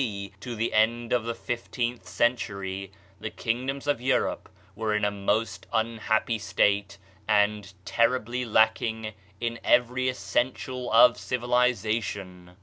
D. 0.01 0.33
to 0.39 0.55
the 0.55 0.73
end 0.73 1.13
of 1.13 1.25
the 1.25 1.35
fifteenth 1.35 2.07
cen 2.07 2.35
tury, 2.35 2.89
the 3.19 3.29
kingdoms 3.29 3.85
of 3.85 4.01
Europe 4.01 4.49
were 4.75 4.95
in 4.95 5.05
a 5.05 5.11
most 5.11 5.67
un 5.71 5.99
happy 5.99 6.39
state 6.39 6.97
and 7.27 7.71
terribly 7.85 8.43
lacking 8.43 9.13
in 9.39 9.59
every 9.63 10.09
essential 10.09 10.91
of 10.91 11.19
civilization. 11.19 12.55